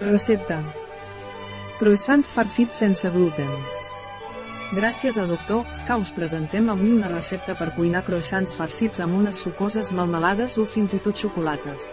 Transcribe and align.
Recepta. 0.00 0.58
Croissants 1.78 2.28
farcits 2.28 2.74
sense 2.74 3.08
gluten. 3.14 3.50
Gràcies 4.74 5.14
a 5.22 5.26
Dr. 5.28 5.60
Ska 5.72 6.00
us 6.02 6.10
presentem 6.10 6.66
avui 6.68 6.90
una 6.96 7.12
recepta 7.12 7.54
per 7.54 7.70
cuinar 7.76 8.02
croissants 8.02 8.56
farcits 8.58 8.98
amb 9.04 9.14
unes 9.14 9.38
sucoses 9.38 9.92
melmelades 9.94 10.58
o 10.58 10.64
fins 10.66 10.96
i 10.98 11.00
tot 11.04 11.14
xocolates. 11.14 11.86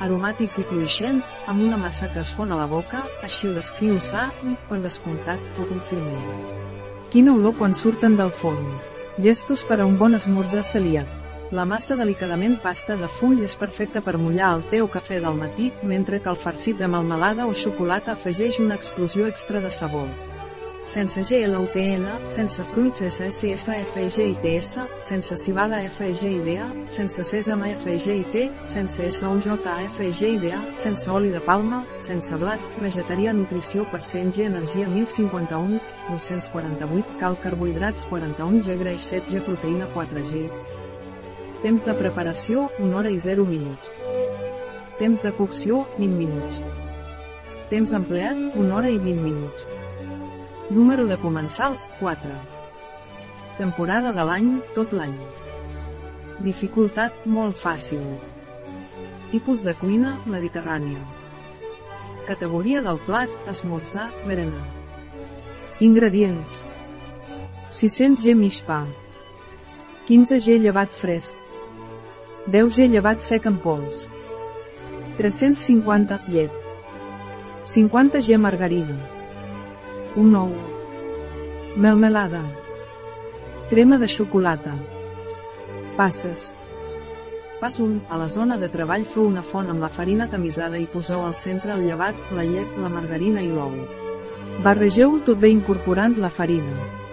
Aromàtics 0.00 0.62
i 0.62 0.64
cruixents, 0.70 1.36
amb 1.46 1.60
una 1.66 1.76
massa 1.76 2.08
que 2.08 2.24
es 2.24 2.32
fon 2.32 2.52
a 2.52 2.60
la 2.62 2.70
boca, 2.72 3.04
així 3.22 3.50
ho 3.50 3.52
descriu 3.52 4.00
Sa, 4.00 4.30
i, 4.42 4.56
per 4.70 4.80
descomptat, 4.80 5.40
ho 5.58 5.68
confirmo. 5.68 6.40
Quina 7.12 7.36
olor 7.36 7.56
quan 7.60 7.76
surten 7.76 8.16
del 8.16 8.32
forn. 8.32 8.64
Llestos 9.18 9.64
per 9.64 9.82
a 9.82 9.86
un 9.86 10.00
bon 10.00 10.16
esmorzar 10.16 10.64
celíac. 10.64 11.25
La 11.54 11.64
massa 11.64 11.94
delicadament 11.94 12.56
pasta 12.58 12.96
de 12.98 13.06
full 13.06 13.38
és 13.46 13.52
perfecta 13.54 14.00
per 14.02 14.16
mullar 14.18 14.48
el 14.56 14.80
o 14.82 14.88
cafè 14.90 15.20
del 15.22 15.36
matí, 15.38 15.70
mentre 15.82 16.18
que 16.20 16.28
el 16.28 16.36
farcit 16.36 16.76
de 16.76 16.88
melmelada 16.88 17.46
o 17.46 17.52
xocolata 17.54 18.12
afegeix 18.12 18.58
una 18.58 18.74
explosió 18.74 19.28
extra 19.28 19.60
de 19.60 19.70
sabor. 19.70 20.08
Sense 20.82 21.22
GLUTN, 21.22 22.30
sense 22.30 22.64
fruits 22.64 23.00
SSSFGITS, 23.02 24.78
sense 25.02 25.36
cibada 25.36 25.78
FGIDA, 25.88 26.66
sense 26.88 27.22
sèsam 27.22 27.62
FGIT, 27.62 28.50
sense 28.66 29.10
SOJFGIDA, 29.18 30.62
sense 30.74 31.10
oli 31.10 31.30
de 31.30 31.40
palma, 31.46 31.84
sense 32.00 32.34
blat, 32.42 32.62
vegetarià 32.82 33.32
nutrició 33.32 33.86
per 33.92 34.02
100 34.02 34.34
G 34.34 34.48
energia 34.50 34.88
1051, 34.88 35.78
248 36.10 37.20
cal 37.22 37.38
carbohidrats 37.38 38.06
41 38.10 38.62
G 38.66 38.78
greix 38.82 39.00
7 39.14 39.30
G 39.30 39.46
proteïna 39.46 39.86
4G. 39.94 40.85
Temps 41.66 41.82
de 41.82 41.96
preparació, 41.98 42.68
1 42.78 42.92
hora 42.94 43.10
i 43.10 43.16
0 43.18 43.42
minuts. 43.42 43.88
Temps 45.00 45.22
de 45.24 45.30
cocció, 45.34 45.80
20 45.96 46.12
minuts. 46.14 46.60
Temps 47.72 47.92
empleat, 47.96 48.38
1 48.54 48.68
hora 48.70 48.92
i 48.94 49.00
20 49.02 49.24
minuts. 49.24 49.64
Número 50.70 51.08
de 51.08 51.16
comensals, 51.18 51.88
4. 51.98 52.36
Temporada 53.58 54.12
de 54.14 54.26
l'any, 54.28 54.52
tot 54.76 54.94
l'any. 54.94 55.16
Dificultat, 56.44 57.24
molt 57.26 57.58
fàcil. 57.58 58.04
Tipus 59.32 59.64
de 59.66 59.74
cuina, 59.80 60.12
mediterrània. 60.36 61.02
Categoria 62.28 62.84
del 62.84 63.00
plat, 63.08 63.32
esmorzar, 63.50 64.06
berenar. 64.28 64.62
Ingredients. 65.88 66.62
600 67.80 68.22
g 68.22 68.36
mig 68.38 68.62
pa. 68.70 68.84
15 70.06 70.38
g 70.46 70.60
llevat 70.62 70.94
fresc. 70.94 71.42
10 72.46 72.68
g 72.76 72.84
llevat 72.86 73.24
sec 73.26 73.46
en 73.50 73.56
pols. 73.58 74.04
350 75.18 76.20
llet. 76.30 76.52
50 77.66 78.20
g 78.22 78.36
margarina. 78.38 78.94
Un 80.14 80.36
ou. 80.38 80.52
Melmelada. 81.76 82.44
Crema 83.70 83.98
de 83.98 84.06
xocolata. 84.06 84.76
Passes. 85.96 86.54
Pas 87.60 87.80
1. 87.80 88.02
A 88.10 88.18
la 88.20 88.28
zona 88.28 88.60
de 88.62 88.68
treball 88.70 89.08
feu 89.10 89.26
una 89.26 89.42
font 89.42 89.66
amb 89.72 89.82
la 89.82 89.90
farina 89.90 90.28
tamisada 90.30 90.78
i 90.78 90.86
poseu 90.86 91.24
al 91.26 91.34
centre 91.34 91.74
el 91.74 91.82
llevat, 91.88 92.20
la 92.30 92.44
llet, 92.46 92.78
la 92.78 92.92
margarina 92.92 93.42
i 93.42 93.50
l'ou. 93.50 93.74
Barregeu 94.62 95.18
tot 95.26 95.42
bé 95.42 95.50
incorporant 95.50 96.14
la 96.22 96.30
farina. 96.30 97.05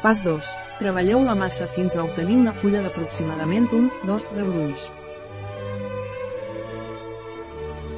Pas 0.00 0.22
2. 0.24 0.40
Treballeu 0.78 1.20
la 1.26 1.34
massa 1.36 1.66
fins 1.68 1.96
a 1.96 2.06
obtenir 2.06 2.38
una 2.40 2.54
fulla 2.56 2.80
d'aproximadament 2.80 3.68
1-2 3.68 4.30
de 4.32 4.46
gruix. 4.48 4.86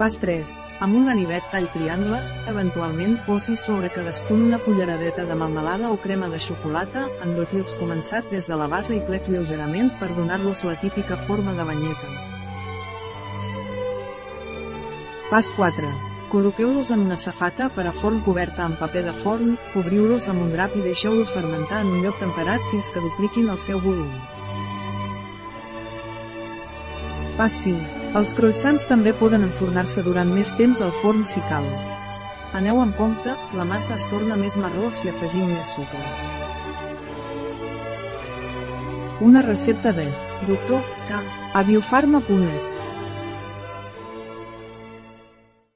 Pas 0.00 0.16
3. 0.18 0.56
Amb 0.82 0.98
un 0.98 1.06
ganivet 1.06 1.46
tall 1.52 1.68
triangles, 1.70 2.32
eventualment 2.50 3.14
posi 3.22 3.54
sobre 3.54 3.92
cadascun 3.94 4.48
una 4.48 4.58
culleradeta 4.64 5.28
de 5.30 5.38
melmelada 5.38 5.94
o 5.94 6.00
crema 6.02 6.26
de 6.32 6.42
xocolata, 6.42 7.06
endotils 7.22 7.76
començat 7.78 8.26
des 8.34 8.50
de 8.50 8.58
la 8.58 8.66
base 8.66 8.96
i 8.98 9.02
plecs 9.06 9.30
lleugerament 9.30 9.94
per 10.02 10.10
donar-los 10.16 10.66
la 10.66 10.74
típica 10.82 11.20
forma 11.28 11.54
de 11.54 11.68
banyeta. 11.70 12.16
Pas 15.30 15.54
4. 15.54 16.11
Col·loqueu-los 16.32 16.88
en 16.94 17.02
una 17.04 17.18
safata 17.20 17.66
per 17.74 17.82
a 17.84 17.90
forn 17.92 18.22
coberta 18.24 18.62
amb 18.64 18.78
paper 18.80 19.02
de 19.04 19.12
forn, 19.12 19.50
cobriu-los 19.74 20.30
amb 20.32 20.40
un 20.40 20.54
drap 20.54 20.72
i 20.78 20.84
deixeu-los 20.86 21.28
fermentar 21.34 21.82
en 21.84 21.90
un 21.92 21.98
lloc 22.06 22.16
temperat 22.22 22.62
fins 22.70 22.88
que 22.88 23.02
dupliquin 23.04 23.50
el 23.52 23.58
seu 23.60 23.82
volum. 23.82 24.08
Pas 27.36 27.52
5. 27.64 27.76
Els 28.16 28.32
croissants 28.38 28.88
també 28.88 29.12
poden 29.18 29.44
enfornar-se 29.44 30.04
durant 30.06 30.32
més 30.32 30.54
temps 30.56 30.80
al 30.80 30.94
forn 31.02 31.26
si 31.28 31.42
cal. 31.50 31.68
Aneu 32.56 32.80
amb 32.80 32.96
compte, 32.96 33.34
la 33.58 33.68
massa 33.68 33.98
es 34.00 34.06
torna 34.08 34.38
més 34.40 34.56
marró 34.60 34.88
si 34.88 35.12
afegim 35.12 35.52
més 35.52 35.74
sucre. 35.76 36.00
Una 39.20 39.44
recepta 39.44 39.92
de 39.92 40.08
Dr. 40.48 40.80
Ska 40.96 41.20
a 41.52 41.62
biofarma.es 41.68 42.72